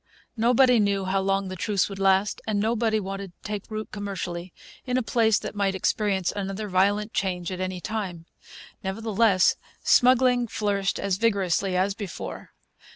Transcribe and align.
Nobody 0.35 0.79
knew 0.79 1.05
how 1.05 1.19
long 1.21 1.47
the 1.47 1.55
truce 1.55 1.87
would 1.87 1.99
last; 1.99 2.41
and 2.47 2.59
nobody 2.59 2.99
wanted 2.99 3.33
to 3.35 3.47
take 3.47 3.69
root 3.69 3.91
commercially 3.91 4.51
in 4.83 4.97
a 4.97 5.03
place 5.03 5.37
that 5.37 5.53
might 5.53 5.75
experience 5.75 6.33
another 6.35 6.67
violent 6.67 7.13
change 7.13 7.51
at 7.51 7.59
any 7.61 7.79
time. 7.79 8.25
Nevertheless, 8.83 9.57
smuggling 9.83 10.47
flourished 10.47 10.97
as 10.97 11.17
vigorously 11.17 11.77
as 11.77 11.93
before. 11.93 12.49